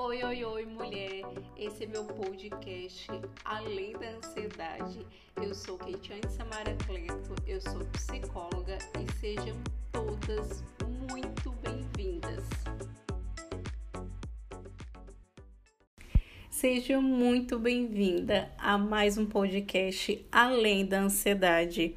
Oi, 0.00 0.22
oi, 0.22 0.44
oi, 0.44 0.64
mulher! 0.64 1.24
Esse 1.56 1.82
é 1.82 1.86
meu 1.88 2.04
podcast 2.04 3.08
Além 3.44 3.94
da 3.94 4.10
Ansiedade. 4.10 5.04
Eu 5.42 5.52
sou 5.52 5.76
Keitiane 5.76 6.22
Samara 6.30 6.76
Cleto, 6.86 7.34
eu 7.44 7.60
sou 7.60 7.84
psicóloga 7.86 8.78
e 8.96 9.12
sejam 9.18 9.56
todas 9.90 10.62
muito 11.10 11.50
bem-vindas. 11.50 12.44
Seja 16.48 17.00
muito 17.00 17.58
bem-vinda 17.58 18.52
a 18.56 18.78
mais 18.78 19.18
um 19.18 19.26
podcast 19.26 20.24
Além 20.30 20.86
da 20.86 21.00
Ansiedade. 21.00 21.96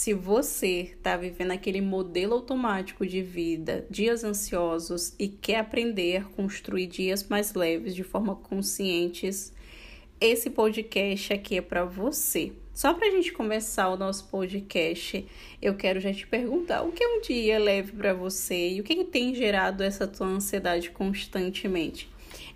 Se 0.00 0.14
você 0.14 0.94
está 0.96 1.14
vivendo 1.14 1.50
aquele 1.50 1.82
modelo 1.82 2.32
automático 2.32 3.06
de 3.06 3.20
vida, 3.20 3.86
dias 3.90 4.24
ansiosos 4.24 5.14
e 5.18 5.28
quer 5.28 5.56
aprender 5.56 6.22
a 6.22 6.24
construir 6.24 6.86
dias 6.86 7.28
mais 7.28 7.52
leves 7.52 7.94
de 7.94 8.02
forma 8.02 8.34
conscientes, 8.34 9.52
esse 10.18 10.48
podcast 10.48 11.34
aqui 11.34 11.58
é 11.58 11.60
para 11.60 11.84
você. 11.84 12.50
Só 12.72 12.94
para 12.94 13.08
a 13.08 13.10
gente 13.10 13.30
começar 13.30 13.90
o 13.90 13.96
nosso 13.98 14.26
podcast, 14.28 15.26
eu 15.60 15.74
quero 15.74 16.00
já 16.00 16.14
te 16.14 16.26
perguntar 16.26 16.80
o 16.80 16.92
que 16.92 17.04
é 17.04 17.18
um 17.18 17.20
dia 17.20 17.58
leve 17.58 17.92
para 17.92 18.14
você 18.14 18.70
e 18.70 18.80
o 18.80 18.84
que, 18.84 18.96
que 18.96 19.04
tem 19.04 19.34
gerado 19.34 19.82
essa 19.82 20.06
tua 20.06 20.28
ansiedade 20.28 20.90
constantemente 20.92 22.09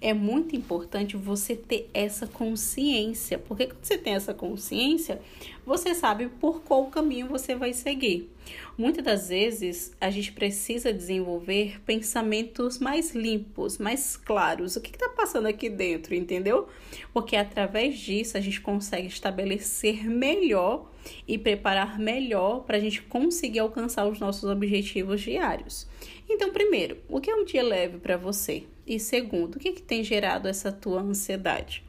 é 0.05 0.13
muito 0.13 0.55
importante 0.55 1.17
você 1.17 1.57
ter 1.57 1.89
essa 1.95 2.27
consciência, 2.27 3.39
porque 3.39 3.69
quando 3.69 3.83
você 3.83 3.97
tem 3.97 4.13
essa 4.13 4.35
consciência, 4.35 5.19
você 5.65 5.95
sabe 5.95 6.29
por 6.29 6.61
qual 6.61 6.89
caminho 6.89 7.27
você 7.27 7.55
vai 7.55 7.73
seguir. 7.73 8.31
Muitas 8.77 9.03
das 9.03 9.29
vezes 9.31 9.97
a 9.99 10.11
gente 10.11 10.31
precisa 10.33 10.93
desenvolver 10.93 11.81
pensamentos 11.87 12.79
mais 12.79 13.15
limpos, 13.15 13.79
mais 13.79 14.15
claros. 14.15 14.77
O 14.77 14.83
que 14.83 14.91
está 14.91 15.09
passando 15.09 15.47
aqui 15.47 15.71
dentro, 15.71 16.15
entendeu? 16.15 16.69
Porque 17.15 17.35
através 17.35 17.99
disso 17.99 18.37
a 18.37 18.43
gente 18.43 18.61
consegue 18.61 19.07
estabelecer 19.07 20.05
melhor 20.05 20.93
e 21.27 21.39
preparar 21.39 21.99
melhor 21.99 22.65
para 22.65 22.77
a 22.77 22.81
gente 22.81 23.01
conseguir 23.01 23.61
alcançar 23.61 24.07
os 24.07 24.21
nossos 24.21 24.45
objetivos 24.51 25.23
diários. 25.23 25.89
Então, 26.29 26.53
primeiro, 26.53 26.99
o 27.09 27.23
que 27.23 27.31
é 27.31 27.35
um 27.35 27.47
dia 27.47 27.63
leve 27.63 27.97
para 27.97 28.19
você? 28.19 28.65
E 28.87 29.01
segundo, 29.01 29.57
o 29.57 29.59
que, 29.59 29.73
que 29.73 29.83
tem 29.83 30.05
gerado 30.05 30.47
essa 30.47 30.71
tua 30.71 31.01
ansiedade? 31.01 31.83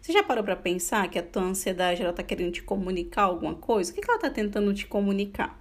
Você 0.00 0.12
já 0.12 0.22
parou 0.24 0.42
para 0.42 0.56
pensar 0.56 1.08
que 1.08 1.18
a 1.18 1.22
tua 1.22 1.42
ansiedade 1.42 2.02
ela 2.02 2.10
está 2.10 2.24
querendo 2.24 2.52
te 2.52 2.62
comunicar 2.62 3.22
alguma 3.22 3.54
coisa? 3.54 3.92
O 3.92 3.94
que, 3.94 4.00
que 4.00 4.10
ela 4.10 4.16
está 4.16 4.28
tentando 4.28 4.74
te 4.74 4.84
comunicar? 4.86 5.56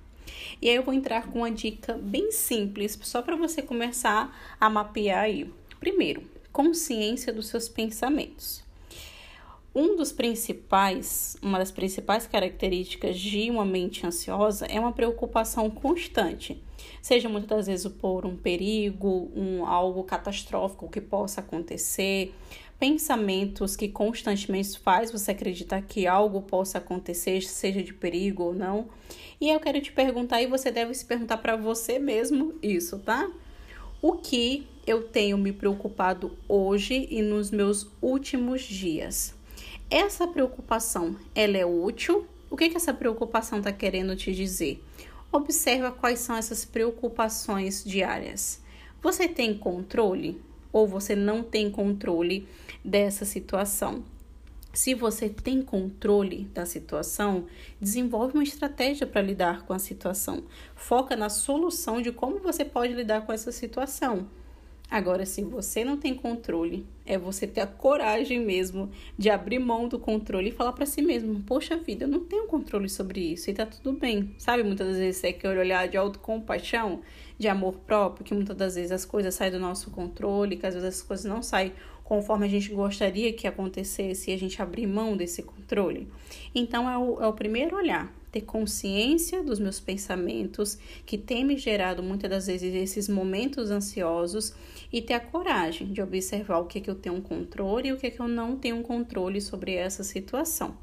E 0.60 0.68
aí 0.68 0.76
eu 0.76 0.84
vou 0.84 0.94
entrar 0.94 1.28
com 1.28 1.40
uma 1.40 1.52
dica 1.52 1.94
bem 1.94 2.32
simples, 2.32 2.98
só 3.04 3.22
para 3.22 3.36
você 3.36 3.62
começar 3.62 4.36
a 4.60 4.70
mapear 4.70 5.26
aí. 5.26 5.52
Primeiro, 5.80 6.24
consciência 6.52 7.32
dos 7.32 7.48
seus 7.48 7.70
pensamentos. 7.70 8.64
Um 9.74 9.96
dos 9.96 10.12
principais, 10.12 11.38
uma 11.42 11.60
das 11.60 11.72
principais 11.72 12.28
características 12.28 13.20
de 13.20 13.50
uma 13.50 13.64
mente 13.64 14.06
ansiosa 14.06 14.66
é 14.66 14.80
uma 14.80 14.92
preocupação 14.92 15.70
constante, 15.70 16.62
seja 17.02 17.30
muitas 17.30 17.50
das 17.50 17.68
vezes 17.68 17.88
por 17.88 18.26
um 18.26 18.36
perigo, 18.36 19.32
um 19.36 19.66
algo 19.66 20.04
catastrófico 20.04 20.90
que 20.90 21.02
possa 21.02 21.42
acontecer, 21.42 22.34
pensamentos 22.80 23.76
que 23.76 23.88
constantemente 23.88 24.80
faz 24.80 25.12
você 25.12 25.32
acreditar 25.32 25.82
que 25.82 26.08
algo 26.08 26.42
possa 26.42 26.78
acontecer, 26.78 27.42
seja 27.42 27.84
de 27.84 27.94
perigo 27.94 28.44
ou 28.44 28.54
não. 28.54 28.90
E 29.40 29.50
eu 29.50 29.60
quero 29.60 29.82
te 29.82 29.92
perguntar 29.92 30.42
e 30.42 30.48
você 30.48 30.72
deve 30.72 30.94
se 30.94 31.06
perguntar 31.06 31.38
para 31.38 31.56
você 31.56 32.00
mesmo 32.00 32.56
isso, 32.62 33.00
tá? 33.00 33.30
O 34.02 34.14
que 34.14 34.68
eu 34.88 35.04
tenho 35.04 35.38
me 35.38 35.52
preocupado 35.52 36.36
hoje 36.48 37.08
e 37.12 37.22
nos 37.22 37.52
meus 37.52 37.88
últimos 38.02 38.64
dias? 38.64 39.40
essa 39.92 40.26
preocupação 40.26 41.18
ela 41.36 41.58
é 41.58 41.66
útil? 41.66 42.26
O 42.50 42.56
que, 42.56 42.70
que 42.70 42.78
essa 42.78 42.94
preocupação 42.94 43.60
está 43.60 43.74
querendo 43.74 44.16
te 44.16 44.34
dizer? 44.34 44.82
Observa 45.32 45.92
quais 45.92 46.20
são 46.20 46.36
essas 46.36 46.66
preocupações 46.66 47.84
diárias. 47.86 48.62
Você 49.02 49.30
tem 49.30 49.58
controle 49.58 50.42
ou 50.74 50.86
você 50.86 51.16
não 51.16 51.42
tem 51.42 51.72
controle 51.72 52.48
dessa 52.84 53.24
situação? 53.24 54.04
Se 54.74 54.94
você 54.94 55.30
tem 55.30 55.62
controle 55.62 56.46
da 56.54 56.66
situação, 56.66 57.46
desenvolve 57.80 58.36
uma 58.36 58.44
estratégia 58.44 59.08
para 59.08 59.22
lidar 59.22 59.66
com 59.66 59.74
a 59.74 59.80
situação. 59.80 60.44
Foca 60.76 61.16
na 61.16 61.30
solução 61.30 62.02
de 62.02 62.12
como 62.12 62.40
você 62.40 62.64
pode 62.64 62.94
lidar 62.94 63.26
com 63.26 63.34
essa 63.34 63.52
situação. 63.52 64.30
Agora, 64.92 65.26
se 65.26 65.42
você 65.42 65.86
não 65.86 65.96
tem 65.96 66.14
controle, 66.14 66.86
é 67.06 67.18
você 67.18 67.48
ter 67.48 67.62
a 67.62 67.66
coragem 67.66 68.42
mesmo 68.42 68.92
de 69.18 69.30
abrir 69.30 69.58
mão 69.58 69.88
do 69.88 69.98
controle 69.98 70.50
e 70.50 70.52
falar 70.52 70.74
para 70.74 70.86
si 70.86 71.02
mesmo: 71.02 71.42
Poxa 71.44 71.78
vida, 71.78 72.04
eu 72.04 72.10
não 72.10 72.20
tenho 72.20 72.46
controle 72.46 72.90
sobre 72.90 73.22
isso 73.22 73.50
e 73.50 73.54
tá 73.54 73.66
tudo 73.66 73.94
bem. 73.94 74.36
Sabe, 74.38 74.64
muitas 74.64 74.86
das 74.90 74.98
vezes 74.98 75.22
você 75.22 75.32
quer 75.32 75.58
olhar 75.58 75.88
de 75.88 75.96
autocompaixão, 75.96 77.00
de 77.40 77.48
amor 77.48 77.78
próprio, 77.88 78.26
que 78.26 78.34
muitas 78.34 78.58
das 78.58 78.76
vezes 78.76 78.92
as 78.92 79.06
coisas 79.06 79.34
saem 79.34 79.54
do 79.54 79.60
nosso 79.60 79.92
controle, 79.92 80.58
que 80.58 80.68
às 80.68 80.74
vezes 80.74 80.90
as 80.90 81.02
coisas 81.02 81.26
não 81.26 81.42
saem 81.42 81.72
conforme 82.12 82.46
a 82.46 82.50
gente 82.50 82.74
gostaria 82.74 83.32
que 83.32 83.48
acontecesse 83.48 84.30
e 84.30 84.34
a 84.34 84.38
gente 84.38 84.62
abrir 84.62 84.86
mão 84.86 85.16
desse 85.16 85.42
controle. 85.42 86.10
Então, 86.54 86.90
é 86.90 86.98
o, 86.98 87.22
é 87.22 87.26
o 87.26 87.32
primeiro 87.32 87.78
olhar 87.78 88.14
ter 88.30 88.42
consciência 88.42 89.42
dos 89.42 89.60
meus 89.60 89.80
pensamentos, 89.80 90.78
que 91.06 91.18
tem 91.18 91.46
me 91.46 91.58
gerado 91.58 92.04
muitas 92.04 92.30
das 92.30 92.48
vezes 92.48 92.76
esses 92.76 93.08
momentos 93.08 93.72
ansiosos, 93.72 94.54
e 94.92 95.02
ter 95.02 95.14
a 95.14 95.22
coragem 95.22 95.94
de 95.94 96.02
observar 96.02 96.60
o 96.60 96.66
que, 96.66 96.80
é 96.80 96.82
que 96.82 96.90
eu 96.90 96.96
tenho 96.96 97.22
controle 97.22 97.88
e 97.88 97.94
o 97.94 97.98
que, 97.98 98.08
é 98.08 98.12
que 98.12 98.20
eu 98.20 98.28
não 98.28 98.58
tenho 98.58 98.82
controle 98.82 99.40
sobre 99.40 99.76
essa 99.76 100.04
situação. 100.04 100.76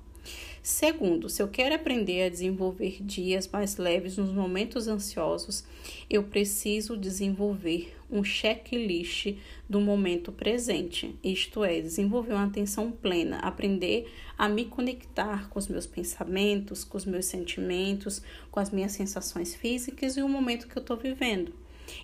Segundo, 0.63 1.29
se 1.29 1.43
eu 1.43 1.49
quero 1.49 1.75
aprender 1.75 2.25
a 2.25 2.29
desenvolver 2.29 2.99
dias 3.01 3.49
mais 3.49 3.77
leves 3.77 4.17
nos 4.19 4.31
momentos 4.33 4.87
ansiosos, 4.87 5.65
eu 6.11 6.25
preciso 6.25 6.97
desenvolver 6.97 7.97
um 8.11 8.25
checklist 8.25 9.35
do 9.69 9.81
momento 9.81 10.33
presente, 10.33 11.15
isto 11.23 11.63
é, 11.65 11.81
desenvolver 11.81 12.33
uma 12.33 12.47
atenção 12.47 12.91
plena, 12.91 13.39
aprender 13.39 14.11
a 14.37 14.49
me 14.49 14.65
conectar 14.65 15.49
com 15.49 15.59
os 15.59 15.69
meus 15.69 15.87
pensamentos, 15.87 16.85
com 16.85 16.97
os 16.97 17.05
meus 17.05 17.27
sentimentos, 17.27 18.23
com 18.51 18.61
as 18.61 18.71
minhas 18.71 18.93
sensações 18.93 19.55
físicas 19.55 20.17
e 20.17 20.23
o 20.23 20.29
momento 20.29 20.69
que 20.69 20.77
eu 20.77 20.83
estou 20.83 20.97
vivendo. 20.97 21.53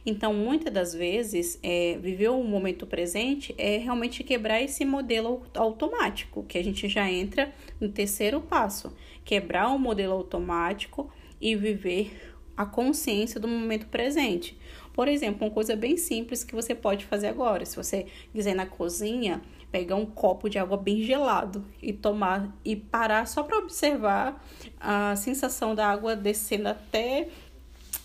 Então, 0.04 0.32
muitas 0.32 0.72
das 0.72 0.94
vezes, 0.94 1.58
é, 1.62 1.98
viver 2.00 2.28
o 2.28 2.42
momento 2.42 2.86
presente 2.86 3.54
é 3.58 3.78
realmente 3.78 4.22
quebrar 4.24 4.60
esse 4.60 4.84
modelo 4.84 5.42
automático, 5.54 6.44
que 6.44 6.58
a 6.58 6.64
gente 6.64 6.88
já 6.88 7.10
entra 7.10 7.52
no 7.80 7.88
terceiro 7.88 8.40
passo: 8.40 8.94
quebrar 9.24 9.68
o 9.68 9.78
modelo 9.78 10.14
automático 10.14 11.10
e 11.40 11.54
viver 11.54 12.34
a 12.56 12.64
consciência 12.64 13.40
do 13.40 13.48
momento 13.48 13.86
presente. 13.88 14.56
Por 14.92 15.08
exemplo, 15.08 15.44
uma 15.44 15.52
coisa 15.52 15.74
bem 15.74 15.96
simples 15.96 16.44
que 16.44 16.54
você 16.54 16.72
pode 16.72 17.04
fazer 17.04 17.26
agora. 17.26 17.66
Se 17.66 17.76
você 17.76 18.06
quiser 18.32 18.54
na 18.54 18.64
cozinha, 18.64 19.42
pegar 19.72 19.96
um 19.96 20.06
copo 20.06 20.48
de 20.48 20.56
água 20.56 20.76
bem 20.76 21.02
gelado 21.02 21.64
e 21.82 21.92
tomar 21.92 22.56
e 22.64 22.76
parar 22.76 23.26
só 23.26 23.42
para 23.42 23.58
observar 23.58 24.40
a 24.78 25.16
sensação 25.16 25.74
da 25.74 25.88
água 25.88 26.14
descendo 26.14 26.68
até 26.68 27.28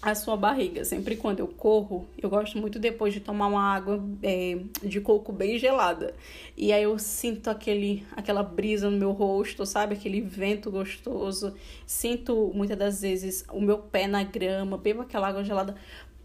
a 0.02 0.16
sua 0.16 0.38
barriga. 0.38 0.86
Sempre 0.86 1.16
quando 1.16 1.40
eu 1.40 1.48
corro, 1.48 2.08
eu 2.18 2.30
gosto 2.30 2.58
muito 2.58 2.80
depois 2.80 3.14
de 3.14 3.20
tomar 3.20 3.48
uma 3.48 3.62
água 3.62 4.04
é, 4.24 4.60
de 4.84 5.02
coco 5.02 5.32
bem 5.32 5.58
gelada. 5.58 6.16
E 6.56 6.72
aí 6.72 6.84
eu 6.84 6.98
sinto 6.98 7.50
aquele, 7.50 8.06
aquela 8.16 8.42
brisa 8.42 8.90
no 8.90 8.98
meu 8.98 9.12
rosto, 9.12 9.66
sabe? 9.66 9.96
Aquele 9.96 10.22
vento 10.22 10.72
gostoso. 10.72 11.54
Sinto 11.86 12.52
muitas 12.54 12.78
das 12.78 13.02
vezes 13.02 13.46
o 13.52 13.62
meu 13.62 13.78
pé 13.78 14.08
na 14.08 14.24
grama, 14.24 14.78
bebo 14.78 15.02
aquela 15.02 15.28
água 15.28 15.44
gelada 15.44 15.76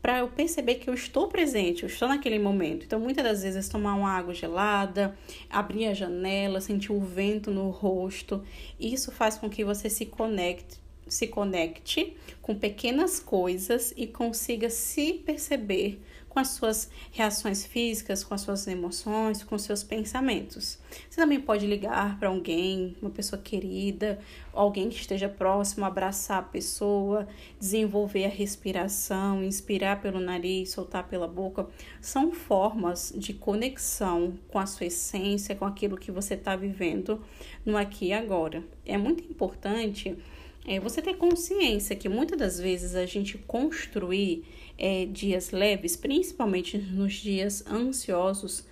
para 0.01 0.19
eu 0.19 0.29
perceber 0.29 0.75
que 0.75 0.91
eu 0.91 0.93
estou 0.93 1.29
presente, 1.29 1.83
eu 1.83 1.89
estou 1.89 2.07
naquele 2.07 2.39
momento. 2.39 2.85
Então, 2.85 3.01
muitas 3.01 3.25
das 3.25 3.43
vezes, 3.43 3.71
tomar 3.71 3.95
uma 3.95 4.11
água 4.11 4.35
gelada, 4.35 5.17
abrir 5.49 5.87
a 5.87 5.95
janela, 5.95 6.61
sentir 6.61 6.93
o 6.93 7.01
vento 7.01 7.51
no 7.51 7.71
rosto, 7.71 8.45
isso 8.79 9.11
faz 9.11 9.39
com 9.39 9.49
que 9.49 9.65
você 9.65 9.89
se 9.89 10.05
conecte 10.05 10.84
se 11.07 11.27
conecte 11.27 12.17
com 12.41 12.55
pequenas 12.55 13.21
coisas 13.21 13.93
e 13.97 14.07
consiga 14.07 14.69
se 14.69 15.15
perceber 15.15 16.01
com 16.35 16.41
as 16.41 16.49
suas 16.49 16.91
reações 17.13 17.65
físicas, 17.65 18.25
com 18.25 18.35
as 18.35 18.41
suas 18.41 18.67
emoções, 18.67 19.45
com 19.45 19.57
seus 19.57 19.85
pensamentos. 19.85 20.81
Você 21.09 21.21
também 21.21 21.41
pode 21.41 21.65
ligar 21.65 22.19
para 22.19 22.29
alguém, 22.29 22.97
uma 23.01 23.11
pessoa 23.11 23.41
querida, 23.41 24.19
alguém 24.53 24.89
que 24.89 24.97
esteja 24.97 25.29
próximo, 25.29 25.85
abraçar 25.85 26.41
a 26.41 26.43
pessoa, 26.43 27.29
desenvolver 27.61 28.25
a 28.25 28.29
respiração, 28.29 29.45
inspirar 29.45 30.03
pelo 30.03 30.19
nariz, 30.19 30.73
soltar 30.73 31.07
pela 31.07 31.29
boca. 31.29 31.69
São 32.01 32.33
formas 32.33 33.15
de 33.17 33.33
conexão 33.33 34.35
com 34.49 34.59
a 34.59 34.67
sua 34.67 34.87
essência, 34.87 35.55
com 35.55 35.65
aquilo 35.65 35.97
que 35.97 36.11
você 36.11 36.35
está 36.35 36.57
vivendo 36.57 37.23
no 37.65 37.77
aqui 37.77 38.07
e 38.07 38.13
agora. 38.13 38.65
É 38.85 38.99
muito 38.99 39.23
importante 39.23 40.17
é 40.67 40.81
você 40.81 41.03
ter 41.03 41.15
consciência 41.15 41.95
que 41.97 42.09
muitas 42.09 42.39
das 42.39 42.59
vezes 42.59 42.95
a 42.95 43.07
gente 43.07 43.37
construir 43.39 44.45
é, 44.79 45.07
dias 45.07 45.51
leves, 45.51 45.97
principalmente 45.97 46.79
nos 46.79 47.15
dias 47.15 47.65
ansiosos, 47.67 48.67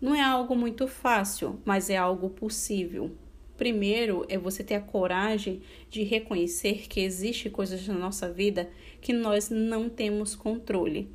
Não 0.00 0.14
é 0.14 0.22
algo 0.22 0.54
muito 0.54 0.86
fácil, 0.86 1.60
mas 1.64 1.90
é 1.90 1.96
algo 1.96 2.30
possível. 2.30 3.10
Primeiro 3.58 4.24
é 4.28 4.38
você 4.38 4.62
ter 4.62 4.76
a 4.76 4.80
coragem 4.80 5.60
de 5.90 6.04
reconhecer 6.04 6.86
que 6.88 7.00
existe 7.00 7.50
coisas 7.50 7.86
na 7.88 7.94
nossa 7.94 8.32
vida 8.32 8.70
que 9.00 9.12
nós 9.12 9.50
não 9.50 9.88
temos 9.88 10.36
controle. 10.36 11.10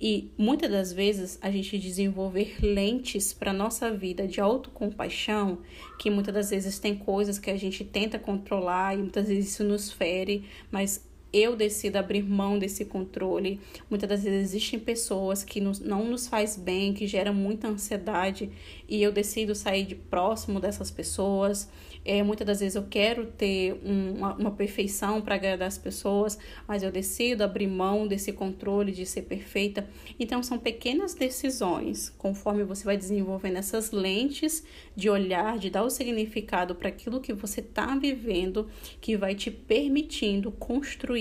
E 0.00 0.30
muitas 0.38 0.70
das 0.70 0.92
vezes 0.92 1.36
a 1.42 1.50
gente 1.50 1.78
desenvolver 1.78 2.56
lentes 2.62 3.32
para 3.32 3.52
nossa 3.52 3.90
vida 3.90 4.26
de 4.26 4.40
autocompaixão, 4.40 5.58
que 5.98 6.08
muitas 6.08 6.32
das 6.32 6.50
vezes 6.50 6.78
tem 6.78 6.96
coisas 6.96 7.40
que 7.40 7.50
a 7.50 7.56
gente 7.56 7.84
tenta 7.84 8.18
controlar 8.18 8.94
e 8.94 8.98
muitas 8.98 9.26
vezes 9.26 9.50
isso 9.50 9.64
nos 9.64 9.92
fere, 9.92 10.44
mas 10.70 11.09
eu 11.32 11.54
decido 11.54 11.96
abrir 11.96 12.22
mão 12.22 12.58
desse 12.58 12.84
controle. 12.84 13.60
Muitas 13.88 14.08
das 14.08 14.24
vezes 14.24 14.50
existem 14.50 14.78
pessoas 14.78 15.44
que 15.44 15.60
nos, 15.60 15.80
não 15.80 16.04
nos 16.04 16.26
faz 16.26 16.56
bem, 16.56 16.92
que 16.92 17.06
geram 17.06 17.34
muita 17.34 17.68
ansiedade 17.68 18.50
e 18.88 19.02
eu 19.02 19.12
decido 19.12 19.54
sair 19.54 19.84
de 19.84 19.94
próximo 19.94 20.58
dessas 20.58 20.90
pessoas. 20.90 21.68
É, 22.04 22.22
muitas 22.22 22.46
das 22.46 22.60
vezes 22.60 22.76
eu 22.76 22.86
quero 22.88 23.26
ter 23.26 23.74
um, 23.84 24.14
uma, 24.14 24.34
uma 24.34 24.50
perfeição 24.50 25.20
para 25.20 25.34
agradar 25.34 25.68
as 25.68 25.76
pessoas, 25.76 26.38
mas 26.66 26.82
eu 26.82 26.90
decido 26.90 27.44
abrir 27.44 27.66
mão 27.66 28.08
desse 28.08 28.32
controle 28.32 28.90
de 28.90 29.04
ser 29.04 29.22
perfeita. 29.22 29.86
Então, 30.18 30.42
são 30.42 30.58
pequenas 30.58 31.14
decisões, 31.14 32.08
conforme 32.16 32.64
você 32.64 32.84
vai 32.84 32.96
desenvolvendo 32.96 33.56
essas 33.56 33.90
lentes 33.90 34.64
de 34.96 35.10
olhar, 35.10 35.58
de 35.58 35.68
dar 35.68 35.84
o 35.84 35.90
significado 35.90 36.74
para 36.74 36.88
aquilo 36.88 37.20
que 37.20 37.34
você 37.34 37.60
está 37.60 37.94
vivendo, 37.94 38.68
que 39.00 39.16
vai 39.16 39.34
te 39.34 39.50
permitindo 39.50 40.50
construir 40.50 41.19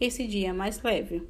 esse 0.00 0.26
dia 0.26 0.52
mais 0.54 0.82
leve. 0.82 1.22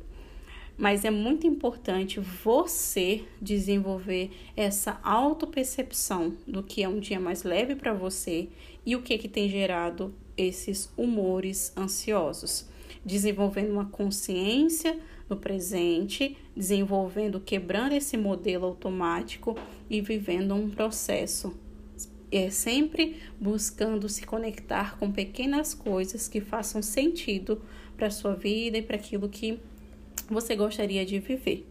Mas 0.76 1.04
é 1.04 1.10
muito 1.10 1.46
importante 1.46 2.18
você 2.18 3.22
desenvolver 3.40 4.30
essa 4.56 4.98
autopercepção 5.02 6.34
do 6.46 6.62
que 6.62 6.82
é 6.82 6.88
um 6.88 6.98
dia 6.98 7.20
mais 7.20 7.42
leve 7.42 7.74
para 7.74 7.92
você 7.92 8.48
e 8.86 8.96
o 8.96 9.02
que 9.02 9.18
que 9.18 9.28
tem 9.28 9.48
gerado 9.48 10.14
esses 10.36 10.90
humores 10.96 11.72
ansiosos, 11.76 12.66
desenvolvendo 13.04 13.72
uma 13.72 13.86
consciência 13.86 14.98
no 15.28 15.36
presente, 15.36 16.36
desenvolvendo, 16.56 17.40
quebrando 17.40 17.92
esse 17.92 18.16
modelo 18.16 18.66
automático 18.66 19.56
e 19.88 20.00
vivendo 20.00 20.54
um 20.54 20.70
processo 20.70 21.54
é 22.32 22.48
sempre 22.48 23.20
buscando 23.40 24.08
se 24.08 24.24
conectar 24.24 24.96
com 24.98 25.10
pequenas 25.10 25.74
coisas 25.74 26.28
que 26.28 26.40
façam 26.40 26.80
sentido 26.80 27.60
para 28.00 28.10
sua 28.10 28.32
vida 28.32 28.78
e 28.78 28.82
para 28.82 28.96
aquilo 28.96 29.28
que 29.28 29.60
você 30.30 30.56
gostaria 30.56 31.04
de 31.04 31.18
viver. 31.18 31.66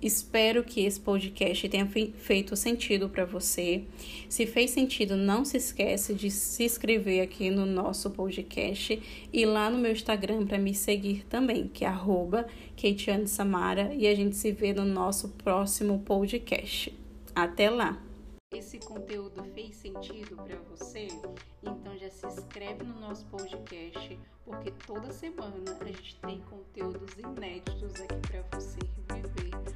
Espero 0.00 0.62
que 0.62 0.84
esse 0.84 1.00
podcast 1.00 1.68
tenha 1.68 1.86
feito 1.86 2.54
sentido 2.54 3.08
para 3.08 3.24
você. 3.24 3.82
Se 4.28 4.46
fez 4.46 4.70
sentido, 4.70 5.16
não 5.16 5.44
se 5.44 5.56
esquece 5.56 6.14
de 6.14 6.30
se 6.30 6.64
inscrever 6.64 7.20
aqui 7.20 7.50
no 7.50 7.66
nosso 7.66 8.10
podcast 8.10 9.02
e 9.32 9.44
lá 9.44 9.68
no 9.68 9.78
meu 9.78 9.90
Instagram 9.90 10.46
para 10.46 10.58
me 10.58 10.72
seguir 10.72 11.24
também, 11.28 11.66
que 11.66 11.84
é 11.84 11.88
arroba 11.88 12.46
Samara, 13.26 13.92
e 13.94 14.06
a 14.06 14.14
gente 14.14 14.36
se 14.36 14.52
vê 14.52 14.72
no 14.72 14.84
nosso 14.84 15.30
próximo 15.30 15.98
podcast. 16.00 16.92
Até 17.34 17.70
lá! 17.70 18.11
Esse 18.52 18.78
conteúdo 18.78 19.42
fez 19.54 19.76
sentido 19.76 20.36
para 20.36 20.56
você? 20.68 21.08
Então 21.62 21.96
já 21.96 22.10
se 22.10 22.26
inscreve 22.26 22.84
no 22.84 23.00
nosso 23.00 23.24
podcast, 23.26 24.18
porque 24.44 24.70
toda 24.86 25.10
semana 25.10 25.78
a 25.80 25.84
gente 25.86 26.20
tem 26.20 26.40
conteúdos 26.42 27.14
inéditos 27.16 27.94
aqui 28.00 28.20
para 28.28 28.42
você 28.58 28.78
viver 29.08 29.71